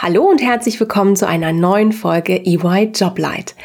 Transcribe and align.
Hallo 0.00 0.30
und 0.30 0.40
herzlich 0.40 0.78
willkommen 0.78 1.16
zu 1.16 1.26
einer 1.26 1.52
neuen 1.52 1.90
Folge 1.90 2.46
EY 2.46 2.92
Joblight. 2.94 3.56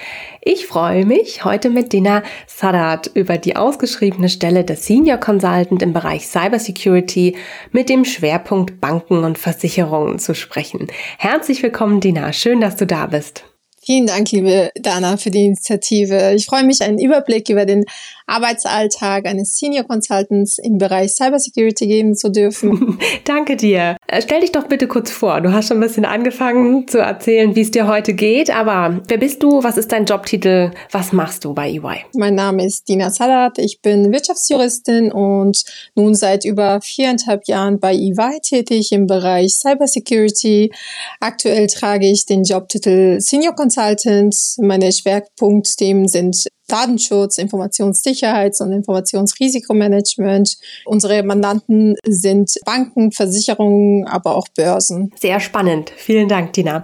Ich 0.42 0.66
freue 0.66 1.06
mich, 1.06 1.46
heute 1.46 1.70
mit 1.70 1.94
Dina 1.94 2.24
Sadat 2.48 3.12
über 3.14 3.38
die 3.38 3.56
ausgeschriebene 3.56 4.30
Stelle 4.30 4.64
des 4.64 4.88
Senior 4.88 5.20
Consultant 5.20 5.84
im 5.84 5.94
Bereich 5.94 6.26
Cybersecurity 6.26 7.36
mit 7.72 7.88
dem 7.88 8.04
Schwerpunkt 8.04 8.82
Banken 8.82 9.24
und 9.24 9.38
Versicherungen 9.38 10.18
zu 10.18 10.34
sprechen. 10.34 10.88
Herzlich 11.20 11.62
willkommen, 11.62 12.00
Dina. 12.00 12.34
Schön, 12.34 12.62
dass 12.62 12.78
du 12.78 12.88
da 12.88 13.06
bist. 13.06 13.44
Vielen 13.86 14.08
Dank, 14.08 14.32
liebe 14.32 14.72
Dana, 14.76 15.18
für 15.18 15.30
die 15.30 15.46
Initiative. 15.46 16.34
Ich 16.34 16.46
freue 16.48 16.64
mich, 16.64 16.82
einen 16.82 16.98
Überblick 16.98 17.50
über 17.50 17.66
den 17.66 17.84
Arbeitsalltag 18.26 19.28
eines 19.28 19.58
Senior 19.58 19.84
Consultants 19.84 20.58
im 20.58 20.80
Bereich 20.80 21.12
Cybersecurity 21.12 21.86
geben 21.86 22.16
zu 22.16 22.32
dürfen. 22.32 22.98
Danke 23.26 23.56
dir. 23.56 23.98
Stell 24.22 24.42
dich 24.42 24.52
doch 24.52 24.68
bitte 24.68 24.88
kurz 24.88 25.10
vor. 25.12 25.42
Du 25.42 25.52
hast 25.52 25.68
schon 25.68 25.78
ein 25.78 25.82
bisschen 25.82 26.06
angefangen 26.06 26.88
zu 26.88 27.00
erzählen, 27.00 27.56
wie 27.56 27.62
es 27.62 27.72
dir 27.72 27.88
heute 27.88 28.14
geht, 28.14 28.52
aber 28.52 29.02
wer 29.08 29.18
bist 29.18 29.42
du? 29.42 29.64
Was 29.64 29.78
ist 29.78 29.92
dein 29.92 30.06
Jobtitel? 30.06 30.72
Was 30.92 31.14
machst 31.14 31.46
du 31.46 31.54
bei 31.54 31.70
EY? 31.72 32.06
Mein 32.16 32.36
Name 32.36 32.66
ist 32.66 32.88
Dina 32.88 33.10
Salat. 33.10 33.58
Ich 33.58 33.82
bin 33.82 34.12
Wirtschaftsjuristin 34.12 35.12
und 35.12 35.64
nun 35.96 36.14
seit 36.14 36.46
über 36.46 36.80
viereinhalb 36.82 37.48
Jahren 37.48 37.80
bei 37.80 37.94
EY 37.94 38.40
tätig 38.42 38.92
im 38.92 39.08
Bereich 39.08 39.56
Cybersecurity. 39.56 40.72
Aktuell 41.20 41.68
trage 41.68 42.06
ich 42.06 42.26
den 42.26 42.44
Jobtitel 42.44 43.20
Senior 43.20 43.56
Consultant. 43.56 44.36
Meine 44.58 44.92
Schwerpunktthemen 44.92 46.08
sind 46.08 46.48
Datenschutz, 46.74 47.38
Informationssicherheits- 47.38 48.64
und 48.64 48.72
Informationsrisikomanagement. 48.72 50.58
Unsere 50.86 51.22
Mandanten 51.22 51.96
sind 52.04 52.56
Banken, 52.66 53.12
Versicherungen, 53.12 54.08
aber 54.08 54.36
auch 54.36 54.48
Börsen. 54.56 55.12
Sehr 55.20 55.40
spannend. 55.40 55.92
Vielen 55.96 56.28
Dank, 56.28 56.54
Dina. 56.54 56.84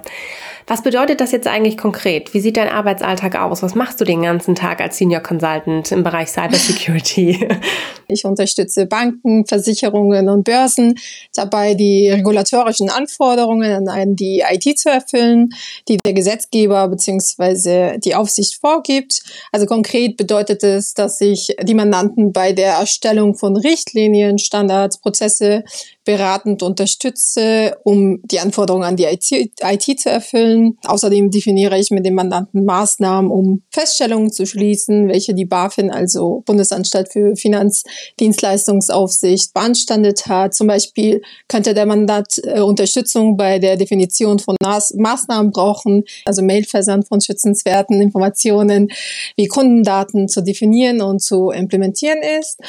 Was 0.70 0.84
bedeutet 0.84 1.20
das 1.20 1.32
jetzt 1.32 1.48
eigentlich 1.48 1.78
konkret? 1.78 2.36
Wie 2.36 2.42
sieht 2.42 2.56
dein 2.56 2.70
Arbeitsalltag 2.70 3.36
aus? 3.42 3.64
Was 3.64 3.74
machst 3.74 4.00
du 4.00 4.06
den 4.06 4.22
ganzen 4.22 4.54
Tag 4.54 4.82
als 4.82 4.98
Senior 4.98 5.22
Consultant 5.22 5.92
im 5.92 6.04
Bereich 6.04 6.30
Cybersecurity? 6.30 7.48
Ich 8.12 8.26
unterstütze 8.26 8.88
Banken, 8.88 9.46
Versicherungen 9.46 10.30
und 10.30 10.44
Börsen 10.44 10.96
dabei, 11.36 11.76
die 11.76 12.10
regulatorischen 12.10 12.90
Anforderungen 12.90 13.88
an 13.88 14.16
die 14.16 14.44
IT 14.50 14.80
zu 14.80 14.90
erfüllen, 14.90 15.50
die 15.88 15.98
der 15.98 16.14
Gesetzgeber 16.14 16.88
bzw. 16.88 18.00
die 18.00 18.16
Aufsicht 18.16 18.60
vorgibt. 18.60 19.22
Also 19.52 19.68
konkret 19.80 20.18
bedeutet 20.18 20.62
es, 20.66 20.94
dass 20.94 21.22
ich 21.22 21.56
die 21.64 21.74
Mandanten 21.74 22.34
bei 22.34 22.52
der 22.52 22.74
Erstellung 22.74 23.36
von 23.36 23.56
Richtlinien, 23.56 24.38
Standards, 24.38 25.00
Prozesse 25.00 25.64
beratend 26.10 26.64
unterstütze, 26.64 27.78
um 27.84 28.20
die 28.24 28.40
Anforderungen 28.40 28.84
an 28.84 28.98
die 28.98 29.06
IT, 29.06 29.32
IT, 29.32 30.00
zu 30.00 30.10
erfüllen. 30.10 30.80
Außerdem 30.84 31.30
definiere 31.30 31.78
ich 31.78 31.92
mit 31.92 32.04
dem 32.04 32.16
Mandanten 32.16 32.66
Maßnahmen, 32.66 33.30
um 33.30 33.62
Feststellungen 33.70 34.32
zu 34.32 34.48
schließen, 34.48 35.08
welche 35.08 35.36
die 35.36 35.46
BaFin, 35.46 35.92
also 35.92 36.42
Bundesanstalt 36.48 37.14
für 37.14 37.36
Finanzdienstleistungsaufsicht, 37.36 39.54
beanstandet 39.54 40.26
hat. 40.26 40.56
Zum 40.56 40.66
Beispiel 40.66 41.22
könnte 41.48 41.76
der 41.76 41.86
Mandant 41.86 42.42
äh, 42.44 42.60
Unterstützung 42.60 43.38
bei 43.38 43.60
der 43.60 43.78
Definition 43.78 44.40
von 44.40 44.56
Maßnahmen 44.62 45.52
brauchen, 45.52 46.06
also 46.26 46.42
Mailversand 46.42 47.08
von 47.08 47.22
schützenswerten 47.22 48.02
Informationen 48.02 48.90
wie 49.38 49.46
Kundendaten 49.60 50.30
zu 50.30 50.42
definieren 50.42 51.02
und 51.02 51.20
zu 51.20 51.52
implementieren 51.52 52.20
ist. 52.40 52.62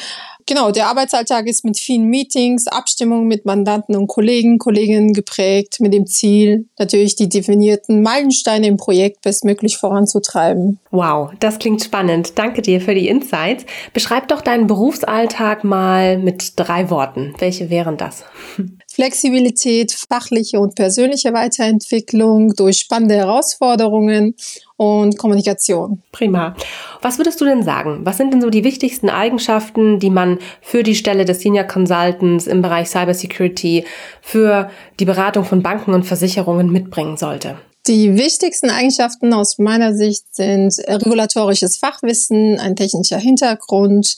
Genau, 0.45 0.71
der 0.71 0.87
Arbeitsalltag 0.87 1.47
ist 1.47 1.63
mit 1.65 1.77
vielen 1.77 2.05
Meetings, 2.05 2.67
Abstimmungen 2.67 3.27
mit 3.27 3.45
Mandanten 3.45 3.95
und 3.95 4.07
Kollegen, 4.07 4.57
Kolleginnen 4.57 5.13
geprägt, 5.13 5.79
mit 5.79 5.93
dem 5.93 6.07
Ziel, 6.07 6.67
natürlich 6.77 7.15
die 7.15 7.29
definierten 7.29 8.01
Meilensteine 8.01 8.67
im 8.67 8.77
Projekt 8.77 9.21
bestmöglich 9.21 9.77
voranzutreiben. 9.77 10.79
Wow, 10.91 11.31
das 11.39 11.59
klingt 11.59 11.83
spannend. 11.83 12.37
Danke 12.37 12.61
dir 12.61 12.81
für 12.81 12.95
die 12.95 13.07
Insights. 13.07 13.65
Beschreib 13.93 14.27
doch 14.27 14.41
deinen 14.41 14.67
Berufsalltag 14.67 15.63
mal 15.63 16.17
mit 16.17 16.53
drei 16.55 16.89
Worten. 16.89 17.33
Welche 17.39 17.69
wären 17.69 17.97
das? 17.97 18.23
Flexibilität, 18.93 19.93
fachliche 19.93 20.59
und 20.59 20.75
persönliche 20.75 21.33
Weiterentwicklung 21.33 22.53
durch 22.55 22.79
spannende 22.79 23.15
Herausforderungen 23.15 24.35
und 24.75 25.17
Kommunikation. 25.17 26.01
Prima. 26.11 26.55
Was 27.01 27.17
würdest 27.17 27.39
du 27.39 27.45
denn 27.45 27.63
sagen? 27.63 28.01
Was 28.03 28.17
sind 28.17 28.33
denn 28.33 28.41
so 28.41 28.49
die 28.49 28.63
wichtigsten 28.63 29.09
Eigenschaften, 29.09 29.99
die 29.99 30.09
man 30.09 30.30
für 30.61 30.83
die 30.83 30.95
Stelle 30.95 31.25
des 31.25 31.41
Senior 31.41 31.65
Consultants 31.65 32.47
im 32.47 32.61
Bereich 32.61 32.89
Cybersecurity 32.89 33.85
für 34.21 34.69
die 34.99 35.05
Beratung 35.05 35.45
von 35.45 35.63
Banken 35.63 35.93
und 35.93 36.03
Versicherungen 36.03 36.71
mitbringen 36.71 37.17
sollte? 37.17 37.57
Die 37.87 38.15
wichtigsten 38.15 38.69
Eigenschaften 38.69 39.33
aus 39.33 39.57
meiner 39.57 39.95
Sicht 39.95 40.23
sind 40.31 40.77
regulatorisches 40.87 41.77
Fachwissen, 41.77 42.59
ein 42.59 42.75
technischer 42.75 43.17
Hintergrund, 43.17 44.17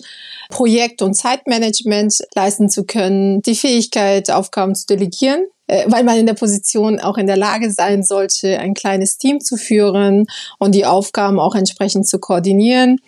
Projekt- 0.50 1.02
und 1.02 1.13
Zeitmanagement 1.13 2.13
leisten 2.35 2.69
zu 2.69 2.84
können, 2.84 3.41
die 3.41 3.56
Fähigkeit, 3.56 4.29
Aufgaben 4.29 4.75
zu 4.75 4.85
delegieren, 4.88 5.46
äh, 5.73 5.85
weil 5.88 6.03
man 6.03 6.17
in 6.17 6.28
der 6.28 6.35
Position 6.35 7.00
auch 7.00 7.17
in 7.17 7.25
der 7.25 7.38
Lage 7.38 7.72
sein 7.72 8.03
sollte, 8.03 8.59
ein 8.59 8.75
kleines 8.75 9.17
Team 9.17 9.39
zu 9.39 9.57
führen 9.57 10.28
und 10.59 10.75
die 10.75 10.85
Aufgaben 10.85 11.39
auch 11.39 11.56
entsprechend 11.56 12.07
zu 12.07 12.19
koordinieren. 12.19 13.00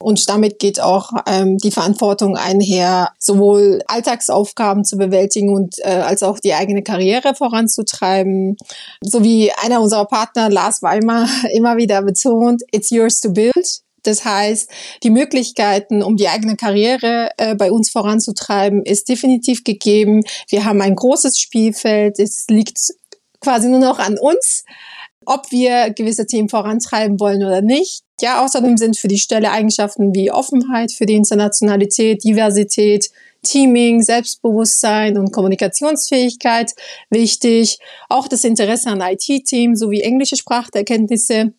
Und 0.00 0.26
damit 0.30 0.58
geht 0.58 0.80
auch 0.80 1.10
ähm, 1.26 1.58
die 1.58 1.70
Verantwortung 1.70 2.36
einher, 2.36 3.10
sowohl 3.18 3.82
Alltagsaufgaben 3.88 4.84
zu 4.84 4.96
bewältigen 4.96 5.54
und 5.54 5.78
äh, 5.80 5.90
als 5.90 6.22
auch 6.22 6.38
die 6.38 6.54
eigene 6.54 6.82
Karriere 6.82 7.34
voranzutreiben. 7.34 8.56
So 9.02 9.22
wie 9.22 9.52
einer 9.52 9.82
unserer 9.82 10.06
Partner, 10.06 10.48
Lars 10.48 10.82
Weimar, 10.82 11.28
immer 11.52 11.76
wieder 11.76 12.00
betont, 12.00 12.62
it's 12.72 12.88
yours 12.88 13.20
to 13.20 13.32
build. 13.32 13.83
Das 14.04 14.24
heißt, 14.24 14.70
die 15.02 15.10
Möglichkeiten, 15.10 16.02
um 16.02 16.16
die 16.16 16.28
eigene 16.28 16.56
Karriere 16.56 17.30
äh, 17.36 17.54
bei 17.54 17.72
uns 17.72 17.90
voranzutreiben, 17.90 18.82
ist 18.84 19.08
definitiv 19.08 19.64
gegeben. 19.64 20.22
Wir 20.48 20.64
haben 20.64 20.80
ein 20.80 20.94
großes 20.94 21.38
Spielfeld. 21.38 22.18
Es 22.18 22.46
liegt 22.48 22.78
quasi 23.40 23.68
nur 23.68 23.80
noch 23.80 23.98
an 23.98 24.18
uns, 24.18 24.64
ob 25.26 25.50
wir 25.50 25.90
gewisse 25.90 26.26
Themen 26.26 26.48
vorantreiben 26.48 27.18
wollen 27.20 27.42
oder 27.42 27.62
nicht. 27.62 28.02
Ja, 28.20 28.44
außerdem 28.44 28.76
sind 28.76 28.96
für 28.96 29.08
die 29.08 29.18
Stelle 29.18 29.50
Eigenschaften 29.50 30.14
wie 30.14 30.30
Offenheit 30.30 30.92
für 30.92 31.06
die 31.06 31.14
Internationalität, 31.14 32.22
Diversität, 32.22 33.10
Teaming, 33.42 34.02
Selbstbewusstsein 34.02 35.18
und 35.18 35.32
Kommunikationsfähigkeit 35.32 36.72
wichtig. 37.10 37.78
Auch 38.08 38.28
das 38.28 38.44
Interesse 38.44 38.90
an 38.90 39.00
IT-Teams 39.00 39.78
sowie 39.78 40.00
englische 40.00 40.36
Spracherkenntnisse 40.36 41.52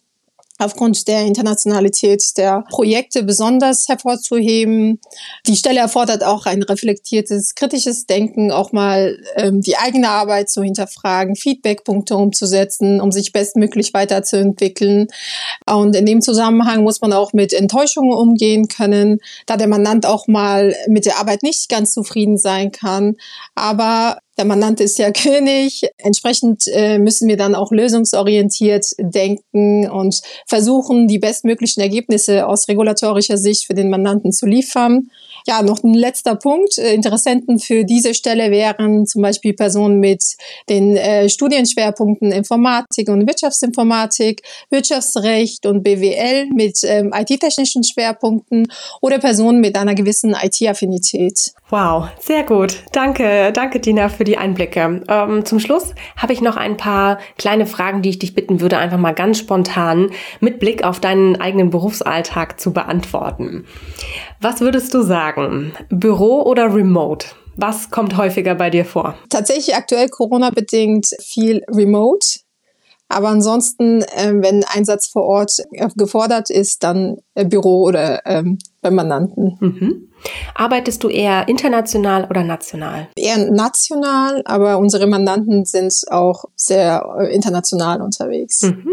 aufgrund 0.57 1.07
der 1.07 1.25
Internationalität 1.25 2.23
der 2.37 2.63
Projekte 2.69 3.23
besonders 3.23 3.87
hervorzuheben. 3.87 4.99
Die 5.47 5.55
Stelle 5.55 5.79
erfordert 5.79 6.23
auch 6.23 6.45
ein 6.45 6.63
reflektiertes, 6.63 7.55
kritisches 7.55 8.05
Denken, 8.05 8.51
auch 8.51 8.71
mal 8.71 9.17
ähm, 9.35 9.61
die 9.61 9.77
eigene 9.77 10.09
Arbeit 10.09 10.49
zu 10.49 10.63
hinterfragen, 10.63 11.35
Feedbackpunkte 11.35 12.15
umzusetzen, 12.15 13.01
um 13.01 13.11
sich 13.11 13.33
bestmöglich 13.33 13.93
weiterzuentwickeln. 13.93 15.07
Und 15.65 15.95
in 15.95 16.05
dem 16.05 16.21
Zusammenhang 16.21 16.83
muss 16.83 17.01
man 17.01 17.13
auch 17.13 17.33
mit 17.33 17.53
Enttäuschungen 17.53 18.13
umgehen 18.13 18.67
können, 18.67 19.19
da 19.45 19.57
der 19.57 19.67
Mandant 19.67 20.05
auch 20.05 20.27
mal 20.27 20.75
mit 20.87 21.05
der 21.05 21.19
Arbeit 21.19 21.43
nicht 21.43 21.69
ganz 21.69 21.91
zufrieden 21.91 22.37
sein 22.37 22.71
kann. 22.71 23.15
Aber 23.55 24.19
der 24.37 24.45
Mandant 24.45 24.79
ist 24.79 24.97
ja 24.97 25.11
König. 25.25 25.83
Entsprechend 25.97 26.63
äh, 26.67 26.97
müssen 26.97 27.27
wir 27.27 27.37
dann 27.37 27.55
auch 27.55 27.71
lösungsorientiert 27.71 28.85
denken 28.99 29.89
und 29.89 30.21
versuchen, 30.45 31.07
die 31.07 31.19
bestmöglichen 31.19 31.81
Ergebnisse 31.81 32.47
aus 32.47 32.67
regulatorischer 32.67 33.37
Sicht 33.37 33.65
für 33.65 33.73
den 33.73 33.89
Mandanten 33.89 34.31
zu 34.31 34.45
liefern. 34.45 35.09
Ja, 35.47 35.61
noch 35.61 35.83
ein 35.83 35.93
letzter 35.93 36.35
Punkt. 36.35 36.79
Äh, 36.79 36.93
Interessenten 36.95 37.59
für 37.59 37.83
diese 37.83 38.15
Stelle 38.15 38.49
wären 38.49 39.05
zum 39.05 39.21
Beispiel 39.21 39.53
Personen 39.53 39.99
mit 39.99 40.23
den 40.69 40.97
äh, 40.97 41.29
Studienschwerpunkten 41.29 42.31
Informatik 42.31 43.09
und 43.09 43.27
Wirtschaftsinformatik, 43.27 44.41
Wirtschaftsrecht 44.71 45.67
und 45.67 45.83
BWL 45.83 46.47
mit 46.51 46.79
ähm, 46.83 47.13
IT-technischen 47.13 47.83
Schwerpunkten 47.83 48.67
oder 49.01 49.19
Personen 49.19 49.61
mit 49.61 49.77
einer 49.77 49.93
gewissen 49.93 50.35
IT-Affinität. 50.35 51.53
Wow, 51.69 52.07
sehr 52.19 52.43
gut. 52.43 52.83
Danke, 52.91 53.51
danke 53.51 53.79
Dina 53.79 54.09
für 54.09 54.23
die 54.23 54.37
Einblicke. 54.37 55.03
Ähm, 55.07 55.45
zum 55.45 55.59
Schluss 55.59 55.93
habe 56.17 56.33
ich 56.33 56.41
noch 56.41 56.57
ein 56.57 56.77
paar 56.77 57.19
kleine 57.37 57.67
Fragen, 57.67 58.01
die 58.01 58.09
ich 58.09 58.19
dich 58.19 58.33
bitten 58.33 58.61
würde, 58.61 58.79
einfach 58.79 58.97
mal 58.97 59.13
ganz 59.13 59.39
spontan 59.39 60.09
mit 60.39 60.59
Blick 60.59 60.83
auf 60.83 60.99
deinen 60.99 61.39
eigenen 61.39 61.69
Berufsalltag 61.69 62.59
zu 62.59 62.73
beantworten. 62.73 63.65
Was 64.41 64.61
würdest 64.61 64.93
du 64.93 65.01
sagen? 65.01 65.34
Büro 65.89 66.43
oder 66.43 66.73
Remote? 66.73 67.27
Was 67.57 67.89
kommt 67.89 68.17
häufiger 68.17 68.55
bei 68.55 68.69
dir 68.69 68.85
vor? 68.85 69.15
Tatsächlich 69.29 69.75
aktuell 69.75 70.09
Corona-bedingt 70.09 71.07
viel 71.21 71.63
Remote. 71.69 72.39
Aber 73.07 73.29
ansonsten, 73.29 74.01
äh, 74.01 74.33
wenn 74.33 74.63
Einsatz 74.63 75.07
vor 75.07 75.23
Ort 75.23 75.53
äh, 75.71 75.87
gefordert 75.95 76.49
ist, 76.49 76.83
dann 76.83 77.17
äh, 77.35 77.45
Büro 77.45 77.83
oder 77.83 78.25
ähm, 78.25 78.57
beim 78.81 78.95
Mandanten. 78.95 79.57
Mhm. 79.59 80.09
Arbeitest 80.55 81.03
du 81.03 81.09
eher 81.09 81.47
international 81.47 82.25
oder 82.29 82.43
national? 82.43 83.07
Eher 83.15 83.37
national, 83.51 84.41
aber 84.45 84.79
unsere 84.79 85.05
Mandanten 85.05 85.65
sind 85.65 85.93
auch 86.09 86.45
sehr 86.55 87.05
äh, 87.19 87.33
international 87.33 88.01
unterwegs. 88.01 88.63
Mhm. 88.63 88.89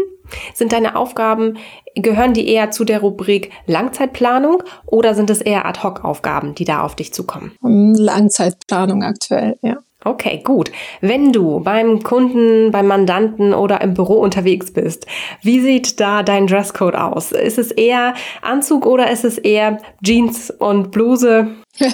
Sind 0.53 0.73
deine 0.73 0.95
Aufgaben, 0.95 1.57
gehören 1.95 2.33
die 2.33 2.47
eher 2.47 2.71
zu 2.71 2.85
der 2.85 2.99
Rubrik 2.99 3.51
Langzeitplanung 3.65 4.63
oder 4.85 5.15
sind 5.15 5.29
es 5.29 5.41
eher 5.41 5.65
Ad-Hoc-Aufgaben, 5.65 6.55
die 6.55 6.65
da 6.65 6.81
auf 6.81 6.95
dich 6.95 7.13
zukommen? 7.13 7.53
Langzeitplanung 7.61 9.03
aktuell, 9.03 9.57
ja. 9.61 9.77
Okay, 10.05 10.41
gut. 10.43 10.71
Wenn 10.99 11.31
du 11.31 11.61
beim 11.61 12.03
Kunden, 12.03 12.71
beim 12.71 12.87
Mandanten 12.87 13.53
oder 13.53 13.81
im 13.81 13.93
Büro 13.93 14.15
unterwegs 14.15 14.71
bist, 14.71 15.05
wie 15.41 15.61
sieht 15.61 15.99
da 15.99 16.23
dein 16.23 16.47
Dresscode 16.47 16.95
aus? 16.95 17.31
Ist 17.31 17.57
es 17.57 17.71
eher 17.71 18.13
Anzug 18.41 18.85
oder 18.85 19.09
ist 19.11 19.23
es 19.23 19.37
eher 19.37 19.79
Jeans 20.03 20.51
und 20.51 20.91
Bluse? 20.91 21.47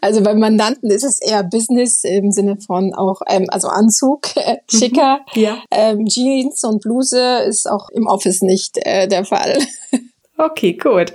Also 0.00 0.22
beim 0.22 0.38
Mandanten 0.38 0.88
ist 0.90 1.02
es 1.02 1.20
eher 1.20 1.42
Business 1.42 2.04
im 2.04 2.30
Sinne 2.30 2.58
von 2.64 2.94
auch, 2.94 3.22
ähm, 3.28 3.46
also 3.48 3.66
Anzug, 3.66 4.28
äh, 4.36 4.58
schicker. 4.70 5.20
Mhm, 5.34 5.42
ja. 5.42 5.58
Ähm, 5.72 6.06
Jeans 6.06 6.62
und 6.62 6.82
Bluse 6.82 7.40
ist 7.48 7.68
auch 7.68 7.88
im 7.88 8.06
Office 8.06 8.42
nicht 8.42 8.78
äh, 8.82 9.08
der 9.08 9.24
Fall. 9.24 9.58
Okay, 10.38 10.74
gut. 10.74 11.14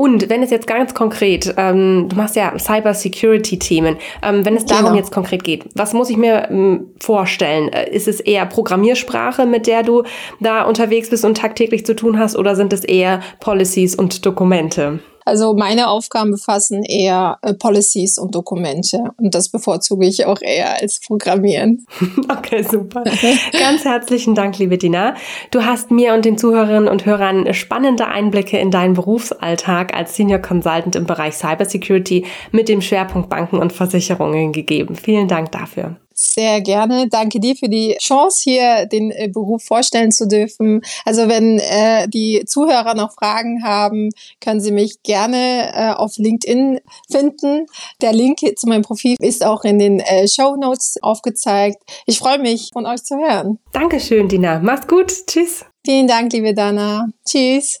Und 0.00 0.30
wenn 0.30 0.42
es 0.42 0.48
jetzt 0.48 0.66
ganz 0.66 0.94
konkret, 0.94 1.52
ähm, 1.58 2.06
du 2.08 2.16
machst 2.16 2.34
ja 2.34 2.58
Cyber-Security-Themen, 2.58 3.98
ähm, 4.22 4.46
wenn 4.46 4.56
es 4.56 4.64
darum 4.64 4.86
genau. 4.86 4.96
jetzt 4.96 5.12
konkret 5.12 5.44
geht, 5.44 5.66
was 5.74 5.92
muss 5.92 6.08
ich 6.08 6.16
mir 6.16 6.48
ähm, 6.48 6.86
vorstellen? 6.98 7.68
Äh, 7.68 7.90
ist 7.90 8.08
es 8.08 8.18
eher 8.18 8.46
Programmiersprache, 8.46 9.44
mit 9.44 9.66
der 9.66 9.82
du 9.82 10.04
da 10.40 10.62
unterwegs 10.62 11.10
bist 11.10 11.26
und 11.26 11.36
tagtäglich 11.36 11.84
zu 11.84 11.94
tun 11.94 12.18
hast, 12.18 12.34
oder 12.34 12.56
sind 12.56 12.72
es 12.72 12.82
eher 12.82 13.20
Policies 13.40 13.94
und 13.94 14.24
Dokumente? 14.24 15.00
Also 15.30 15.54
meine 15.54 15.88
Aufgaben 15.88 16.32
befassen 16.32 16.82
eher 16.82 17.38
äh, 17.42 17.54
Policies 17.54 18.18
und 18.18 18.34
Dokumente 18.34 18.98
und 19.16 19.32
das 19.32 19.48
bevorzuge 19.48 20.04
ich 20.04 20.26
auch 20.26 20.40
eher 20.42 20.80
als 20.80 21.00
Programmieren. 21.00 21.86
Okay, 22.28 22.62
super. 22.62 23.04
Ganz 23.52 23.84
herzlichen 23.84 24.34
Dank, 24.34 24.58
liebe 24.58 24.78
Dina. 24.78 25.14
Du 25.50 25.64
hast 25.64 25.90
mir 25.90 26.14
und 26.14 26.24
den 26.24 26.38
Zuhörerinnen 26.38 26.88
und 26.88 27.04
Hörern 27.04 27.52
spannende 27.54 28.06
Einblicke 28.06 28.58
in 28.58 28.70
deinen 28.70 28.94
Berufsalltag 28.94 29.94
als 29.94 30.16
Senior 30.16 30.38
Consultant 30.38 30.96
im 30.96 31.06
Bereich 31.06 31.34
Cybersecurity 31.34 32.24
mit 32.50 32.68
dem 32.68 32.80
Schwerpunkt 32.80 33.28
Banken 33.28 33.58
und 33.58 33.72
Versicherungen 33.72 34.52
gegeben. 34.52 34.96
Vielen 34.96 35.28
Dank 35.28 35.52
dafür. 35.52 35.96
Sehr 36.22 36.60
gerne. 36.60 37.08
Danke 37.08 37.40
dir 37.40 37.56
für 37.56 37.70
die 37.70 37.96
Chance, 37.98 38.42
hier 38.44 38.84
den 38.84 39.10
äh, 39.10 39.28
Beruf 39.32 39.64
vorstellen 39.64 40.12
zu 40.12 40.28
dürfen. 40.28 40.82
Also 41.06 41.28
wenn 41.28 41.58
äh, 41.58 42.08
die 42.08 42.44
Zuhörer 42.46 42.94
noch 42.94 43.14
Fragen 43.14 43.64
haben, 43.64 44.10
können 44.38 44.60
sie 44.60 44.70
mich 44.70 45.02
gerne 45.02 45.72
äh, 45.72 45.92
auf 45.92 46.18
LinkedIn 46.18 46.80
finden. 47.10 47.66
Der 48.02 48.12
Link 48.12 48.40
zu 48.56 48.68
meinem 48.68 48.82
Profil 48.82 49.16
ist 49.18 49.44
auch 49.44 49.64
in 49.64 49.78
den 49.78 50.00
äh, 50.00 50.28
Show 50.28 50.56
Notes 50.56 50.98
aufgezeigt. 51.00 51.78
Ich 52.04 52.18
freue 52.18 52.38
mich, 52.38 52.68
von 52.74 52.84
euch 52.84 53.02
zu 53.02 53.16
hören. 53.16 53.58
Dankeschön, 53.72 54.28
Dina. 54.28 54.58
Mach's 54.58 54.86
gut. 54.86 55.10
Tschüss. 55.26 55.64
Vielen 55.86 56.06
Dank, 56.06 56.34
liebe 56.34 56.52
Dana. 56.52 57.08
Tschüss. 57.26 57.80